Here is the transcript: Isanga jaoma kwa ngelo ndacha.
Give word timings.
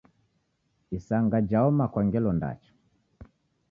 Isanga 0.97 1.37
jaoma 1.51 1.85
kwa 1.93 2.01
ngelo 2.07 2.31
ndacha. 2.37 2.71